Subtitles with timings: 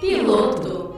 [0.00, 0.96] Piloto.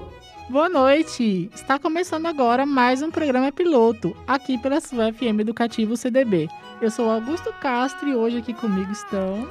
[0.49, 1.50] Boa noite!
[1.52, 6.49] Está começando agora mais um programa piloto, aqui pela sua FM Educativo CDB.
[6.81, 9.48] Eu sou Augusto Castro e hoje aqui comigo estão.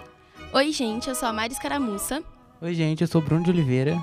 [0.54, 2.24] Oi, gente, eu sou a Mari Escaramuça.
[2.62, 4.02] Oi, gente, eu sou o Bruno de Oliveira.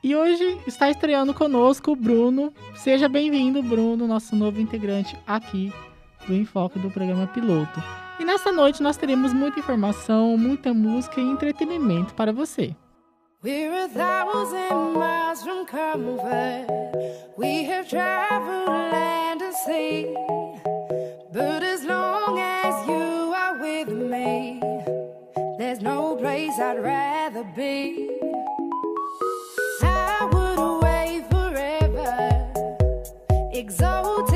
[0.00, 2.52] E hoje está estreando conosco o Bruno.
[2.76, 5.72] Seja bem-vindo, Bruno, nosso novo integrante aqui
[6.24, 7.82] do Enfoque do programa piloto.
[8.20, 12.76] E nessa noite nós teremos muita informação, muita música e entretenimento para você.
[13.40, 16.66] We're a thousand miles from comfort.
[17.36, 20.12] We have traveled land and sea.
[21.32, 24.60] But as long as you are with me,
[25.56, 28.10] there's no place I'd rather be.
[29.84, 32.52] I would away forever,
[33.52, 34.27] exalted.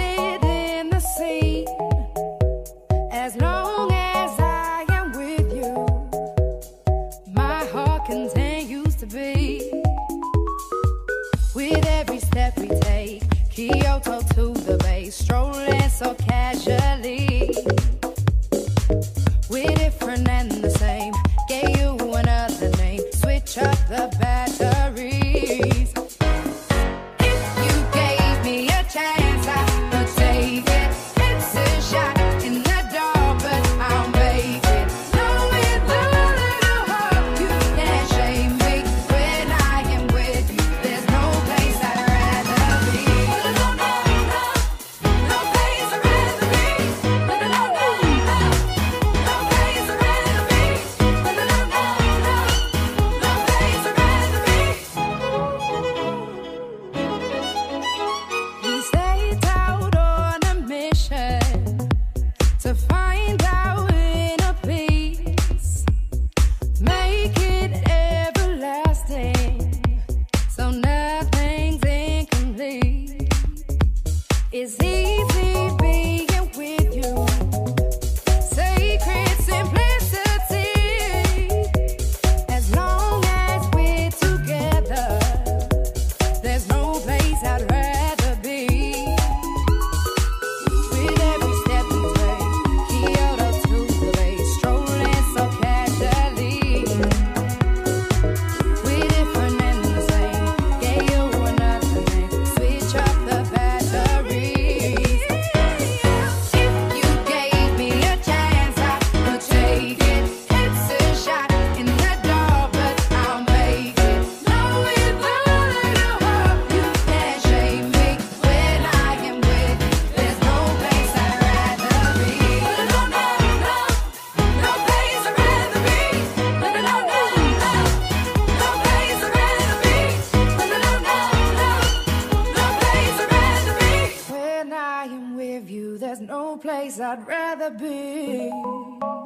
[137.12, 139.21] I'd rather be.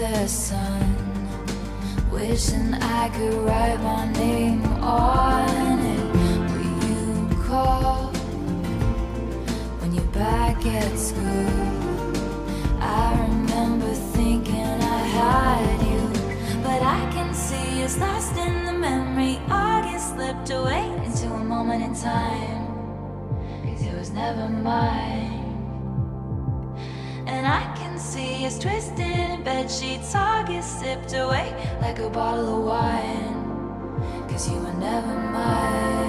[0.00, 0.96] the sun.
[2.10, 6.04] Wishing I could write my name on it.
[6.54, 8.06] Will you call?
[9.80, 11.52] When you're back at school?
[12.80, 16.02] I remember thinking I had you.
[16.62, 19.38] But I can see it's lost in the memory.
[19.50, 22.66] August slipped away into a moment in time.
[23.66, 25.40] Cause it was never mine.
[27.26, 27.69] And I
[28.00, 31.52] See us twisting, bed sheets all sipped away
[31.82, 34.26] like a bottle of wine.
[34.28, 35.99] Cause you were never mine.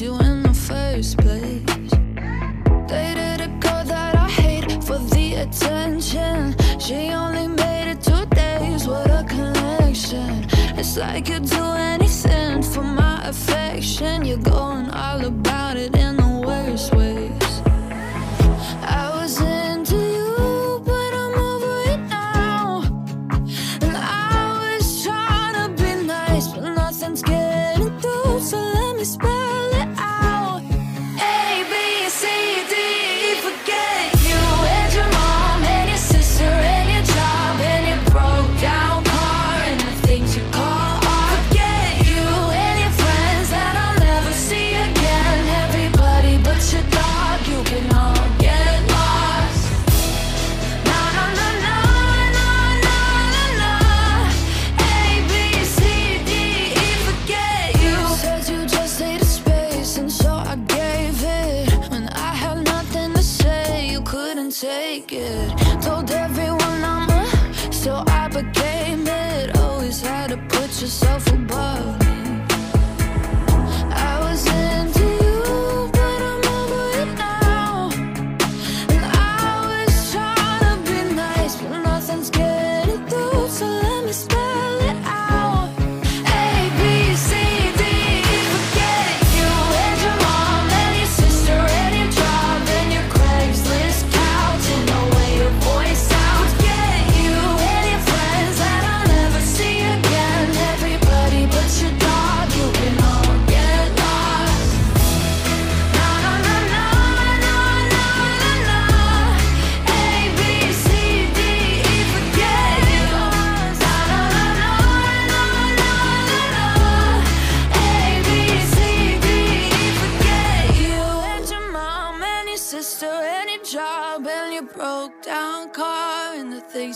[0.00, 0.35] you in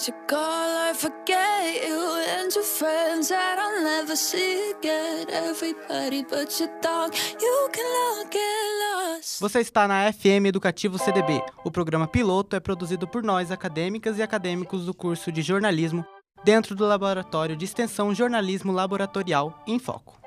[0.07, 5.27] you call, I forget you and your friends that I'll never see again.
[5.29, 9.41] Everybody but your dog, you can all get lost.
[9.41, 11.43] Você está na FM Educativo CDB.
[11.65, 16.05] O programa piloto é produzido por nós, acadêmicas e acadêmicos do curso de jornalismo,
[16.45, 20.19] dentro do Laboratório de Extensão Jornalismo Laboratorial em Foco.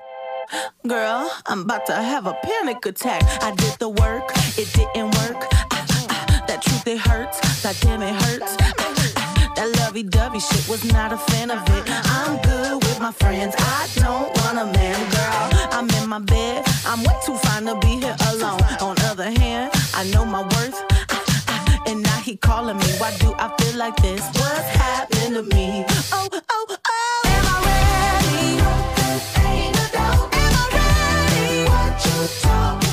[0.86, 3.24] Girl, I'm about to have a panic attack.
[3.42, 5.48] I did the work, it didn't work.
[5.72, 7.39] Ah, ah, that truth, it hurts.
[7.63, 8.56] That damn, it hurts.
[8.62, 9.02] Ah,
[9.94, 11.84] ah, lovey dovey shit was not a fan of it.
[11.88, 13.56] I'm good with my friends.
[13.58, 15.70] I don't want a man, girl.
[15.72, 16.64] I'm in my bed.
[16.86, 18.62] I'm way too fine to be here alone.
[18.82, 20.80] On other hand, I know my worth.
[21.86, 22.90] And now he calling me.
[22.98, 24.22] Why do I feel like this?
[24.40, 25.86] What's happened to me?
[26.14, 27.22] Oh, oh, oh.
[27.26, 28.46] Am I ready?
[29.46, 30.34] Ain't a doubt.
[30.34, 31.70] Am I ready?
[31.70, 32.93] What you talking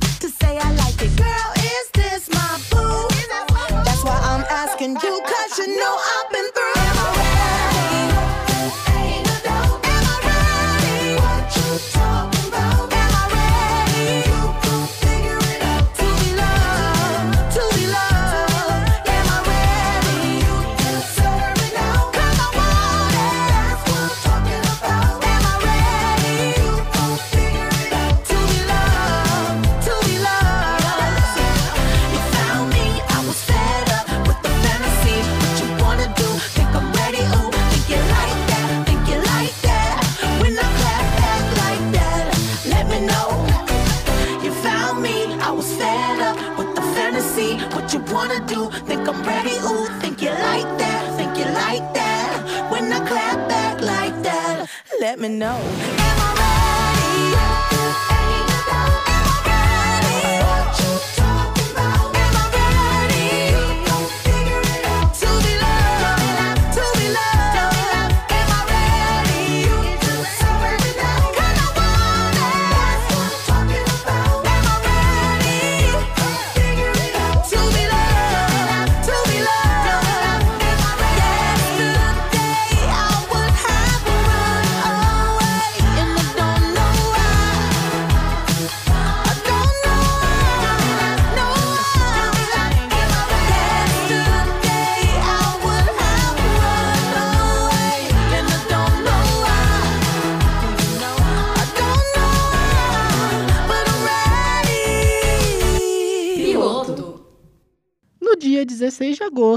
[55.41, 55.90] know.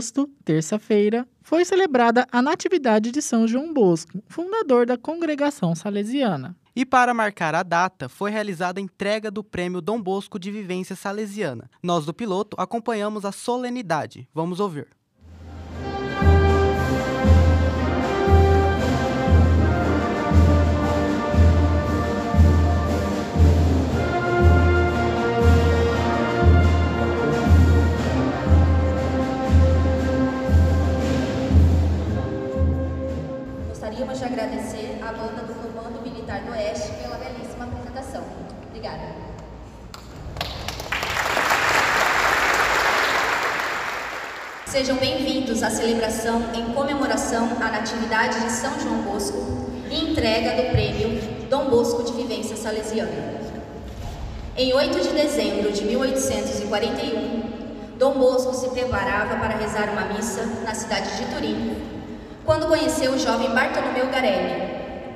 [0.04, 6.54] Agosto, terça-feira, foi celebrada a Natividade de São João Bosco, fundador da congregação salesiana.
[6.76, 10.94] E para marcar a data, foi realizada a entrega do Prêmio Dom Bosco de Vivência
[10.96, 11.70] Salesiana.
[11.82, 14.28] Nós do piloto acompanhamos a solenidade.
[14.34, 14.88] Vamos ouvir.
[44.74, 49.38] Sejam bem-vindos à celebração em comemoração à Natividade de São João Bosco
[49.88, 51.16] e entrega do prêmio
[51.48, 53.40] Dom Bosco de Vivência Salesiana.
[54.56, 60.74] Em 8 de dezembro de 1841, Dom Bosco se preparava para rezar uma missa na
[60.74, 61.76] cidade de Turim,
[62.44, 64.60] quando conheceu o jovem Bartolomeu Garelli,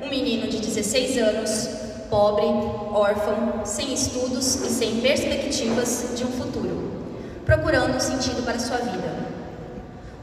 [0.01, 1.69] um menino de 16 anos,
[2.09, 2.45] pobre,
[2.93, 6.93] órfão, sem estudos e sem perspectivas de um futuro,
[7.45, 9.28] procurando um sentido para sua vida.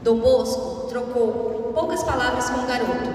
[0.07, 3.09] Dom Bosco trocou poucas palavras com o garoto,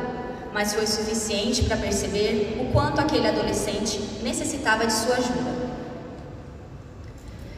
[0.53, 5.53] mas foi suficiente para perceber o quanto aquele adolescente necessitava de sua ajuda.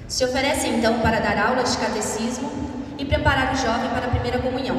[0.07, 2.49] Se oferece então para dar aulas de catecismo
[2.97, 4.77] e preparar o jovem para a primeira comunhão.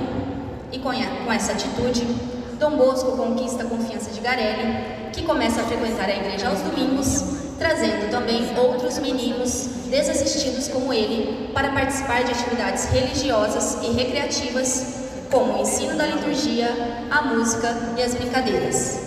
[0.71, 0.93] E com
[1.33, 2.05] essa atitude,
[2.57, 7.44] Dom Bosco conquista a confiança de Garelli, que começa a frequentar a igreja aos domingos
[7.57, 15.53] trazendo também outros meninos desassistidos como ele para participar de atividades religiosas e recreativas, como
[15.53, 16.69] o ensino da liturgia,
[17.09, 19.05] a música e as brincadeiras.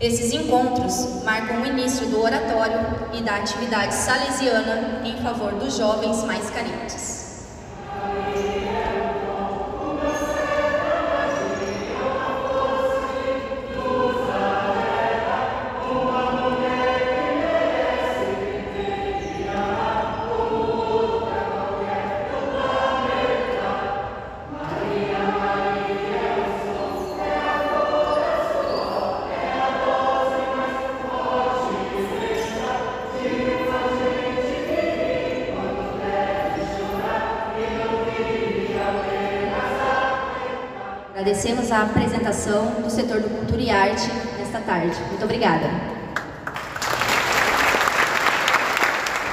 [0.00, 2.80] Esses encontros marcam o início do oratório
[3.12, 7.13] e da atividade salesiana em favor dos jovens mais carentes.
[41.24, 44.06] Agradecemos a apresentação do setor do Cultura e Arte
[44.38, 44.94] nesta tarde.
[45.08, 45.70] Muito obrigada.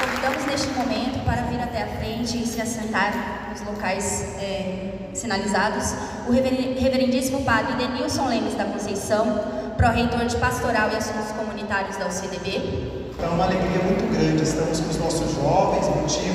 [0.02, 5.94] Convidamos neste momento para vir até a frente e se assentar nos locais é, sinalizados
[6.30, 9.42] o rever- reverendíssimo padre Denilson Lemes da Conceição,
[9.76, 14.42] pró-reitor de Pastoral e Assuntos Comunitários da UCDB, É uma alegria muito grande.
[14.44, 16.31] Estamos com os nossos jovens, motivo pelo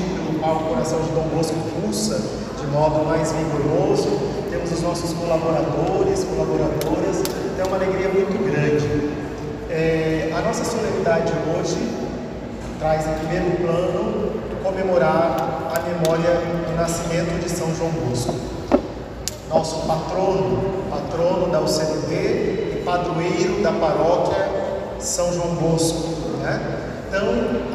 [0.53, 2.21] o coração de Dom Bosco pulsa
[2.61, 4.09] de modo mais vigoroso.
[4.51, 7.23] Temos os nossos colaboradores, colaboradoras.
[7.59, 9.11] É uma alegria muito grande.
[9.71, 11.77] É, a nossa solenidade hoje
[12.79, 16.31] traz em primeiro plano comemorar a memória
[16.67, 18.35] do nascimento de São João Bosco
[19.49, 24.49] nosso patrono, patrono da UCNB e padroeiro da paróquia
[24.99, 26.09] São João Bosco.
[26.43, 26.61] Né?
[27.09, 27.29] Então,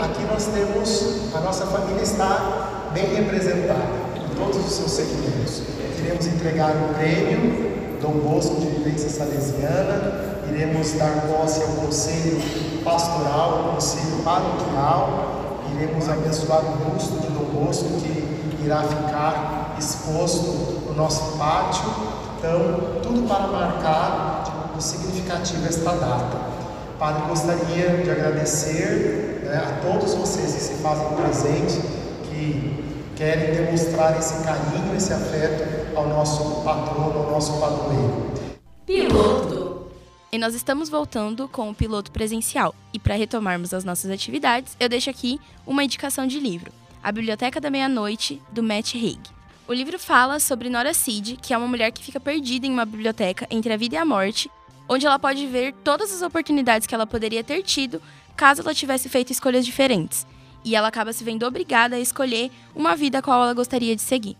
[0.03, 2.60] aqui nós temos, a nossa família está
[2.93, 3.79] bem representada
[4.15, 5.61] em todos os seus segmentos.
[5.97, 12.41] Queremos entregar o prêmio Dom Bosco de Vivência Salesiana, iremos dar posse ao Conselho
[12.83, 20.81] Pastoral, ao Conselho Paroquial, iremos abençoar o busto de Dom Bosco que irá ficar exposto
[20.87, 21.83] no nosso pátio.
[22.37, 26.51] Então, tudo para marcar o significativo esta data.
[26.97, 31.81] Padre, gostaria de agradecer né, a todos vocês que se fazem presente,
[32.31, 38.31] que querem demonstrar esse carinho, esse afeto ao nosso patrono, ao nosso padroeiro.
[38.85, 39.91] Piloto.
[40.31, 42.73] E nós estamos voltando com o piloto presencial.
[42.93, 46.71] E para retomarmos as nossas atividades, eu deixo aqui uma indicação de livro:
[47.03, 49.19] A Biblioteca da Meia-Noite, do Matt Haig.
[49.67, 52.85] O livro fala sobre Nora Cid, que é uma mulher que fica perdida em uma
[52.85, 54.49] biblioteca entre a vida e a morte,
[54.87, 58.01] onde ela pode ver todas as oportunidades que ela poderia ter tido
[58.35, 60.25] caso ela tivesse feito escolhas diferentes.
[60.63, 64.01] E ela acaba se vendo obrigada a escolher uma vida a qual ela gostaria de
[64.01, 64.37] seguir.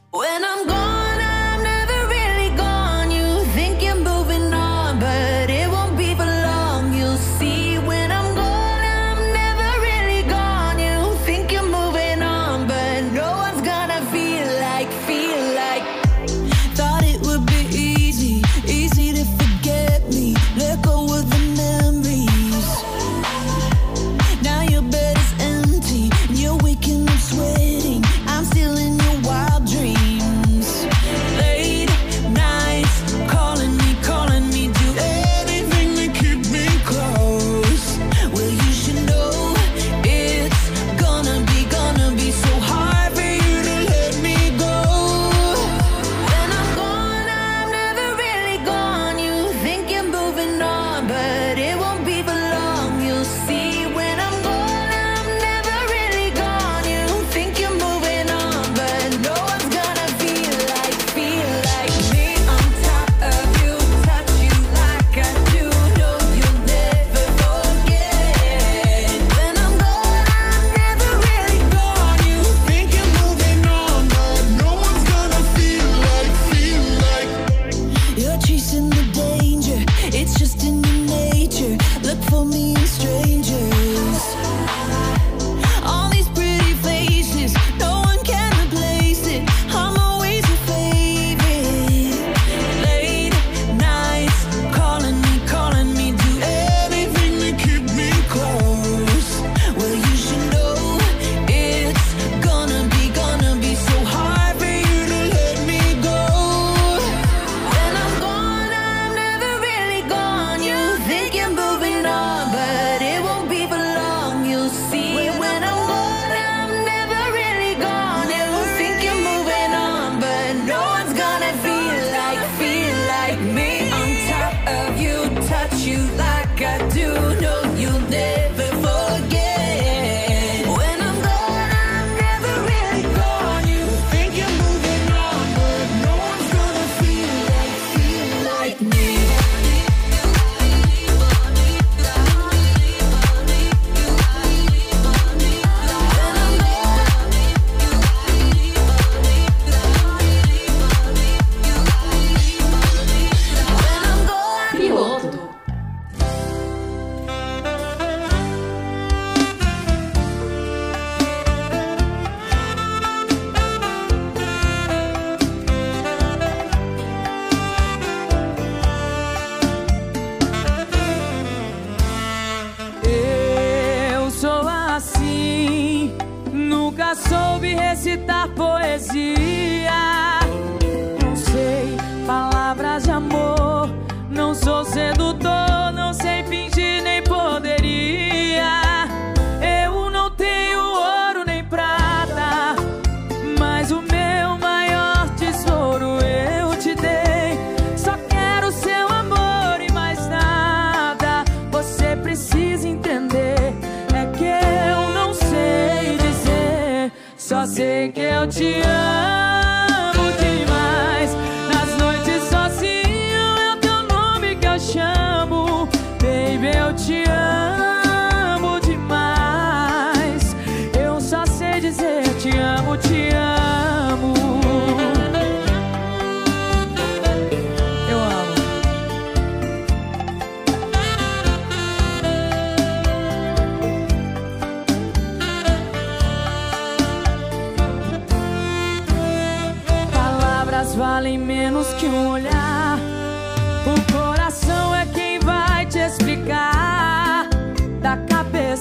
[208.41, 209.20] 了解。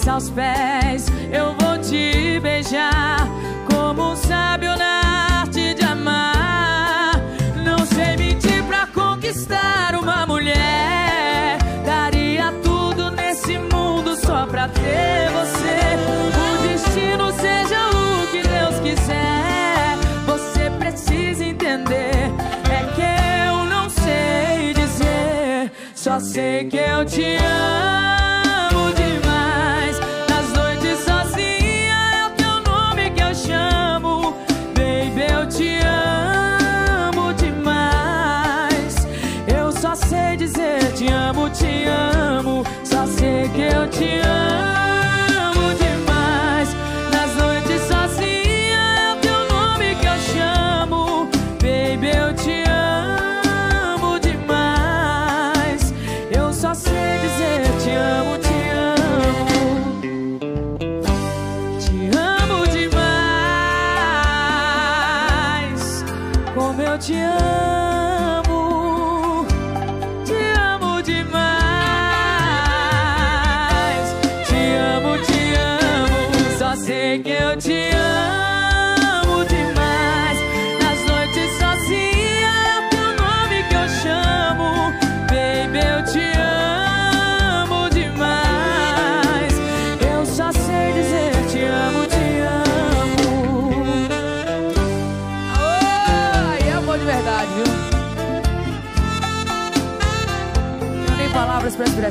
[0.08, 3.28] aos pés, eu vou te beijar
[3.70, 7.12] como um sábio na arte de amar.
[7.64, 15.96] Não sei mentir pra conquistar uma mulher, daria tudo nesse mundo só pra ter você.
[16.38, 22.30] O destino seja o que Deus quiser, você precisa entender.
[22.70, 28.19] É que eu não sei dizer, só sei que eu te amo.
[44.00, 44.89] 且爱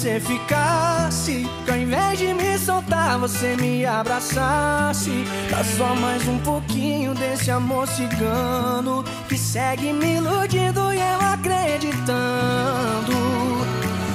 [0.05, 6.39] você ficasse Que ao invés de me soltar, você me abraçasse Dá só mais um
[6.41, 12.05] pouquinho desse amor cigano Que segue me iludindo e eu acreditando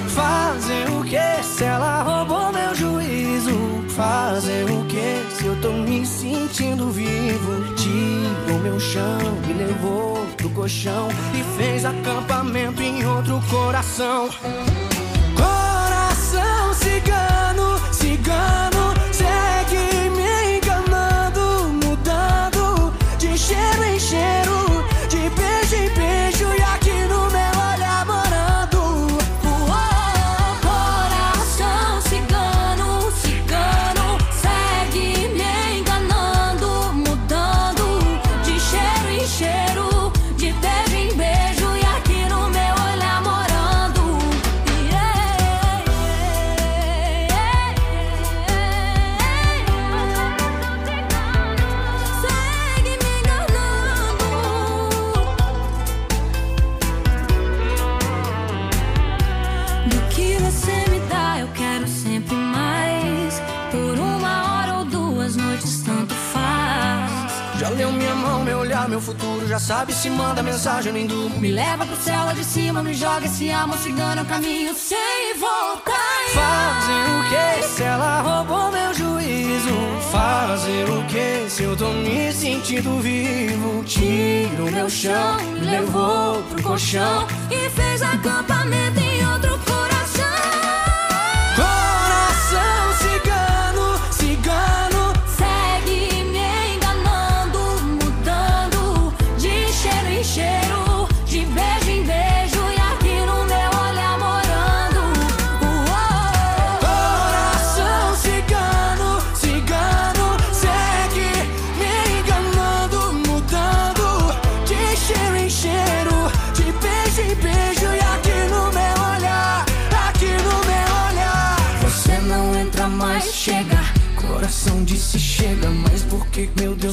[0.09, 3.83] Fazer o que se ela roubou meu juízo?
[3.89, 7.73] Fazer o que se eu tô me sentindo vivo?
[7.75, 14.29] Tirou meu chão, me levou pro colchão E fez acampamento em outro coração
[18.29, 18.78] gonna
[70.59, 70.91] mensagem.
[71.39, 75.95] Me leva pro céu lá de cima, me joga esse amor cigano, caminho sem voltar.
[76.33, 79.69] Fazer o que se ela roubou meu juízo?
[80.11, 83.81] Fazer o que se eu tô me sentindo vivo?
[83.85, 87.25] Tira o meu chão, me levou pro colchão.
[87.49, 89.57] E fez acampamento em outro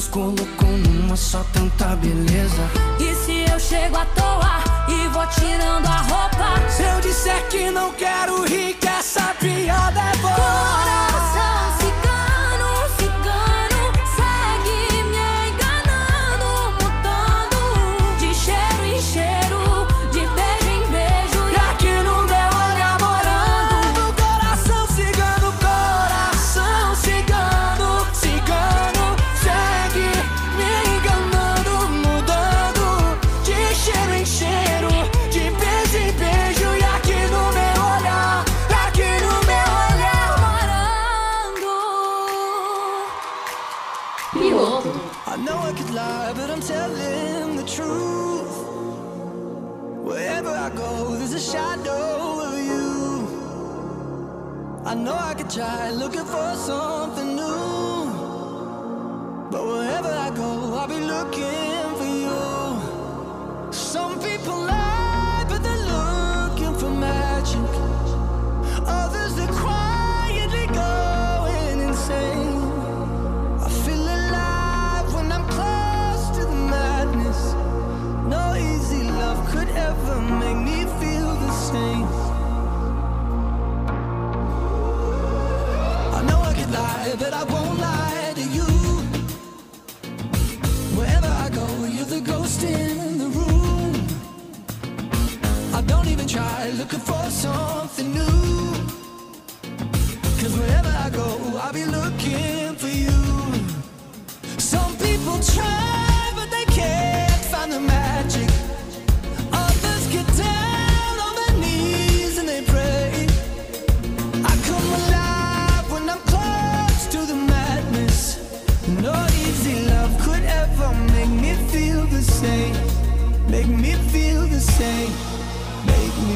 [0.07, 2.63] colocou numa só tanta beleza?
[2.99, 6.69] E se eu chego à toa e vou tirando a roupa?
[6.69, 10.16] Se eu disser que não quero rir, que essa piada é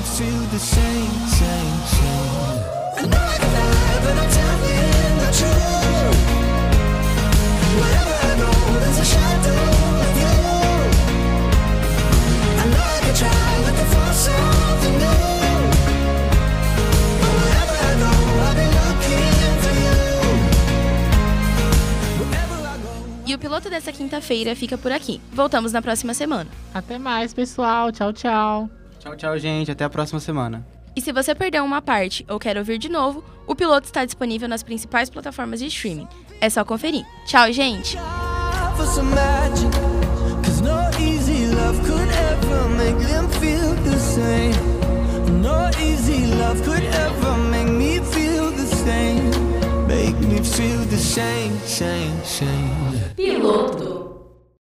[0.02, 2.60] Make me feel the same, same, same.
[2.98, 6.18] I know I can lie, but I'm telling the truth.
[7.78, 8.50] Wherever I go,
[8.82, 9.62] there's a shadow
[10.02, 10.38] of you.
[12.58, 15.70] I know I can try looking for something new.
[17.22, 18.12] But wherever I go,
[18.42, 20.02] I'll be looking for you.
[22.18, 22.90] Wherever I go.
[23.28, 25.22] E o piloto dessa quinta-feira fica por aqui.
[25.32, 26.50] Voltamos na próxima semana.
[26.74, 27.92] Até mais, pessoal.
[27.92, 28.81] Tchau, tchau.
[29.02, 29.72] Tchau, tchau, gente.
[29.72, 30.64] Até a próxima semana.
[30.96, 34.48] E se você perdeu uma parte ou quer ouvir de novo, o piloto está disponível
[34.48, 36.08] nas principais plataformas de streaming.
[36.40, 37.04] É só conferir.
[37.26, 37.98] Tchau, gente!
[53.16, 54.11] Piloto.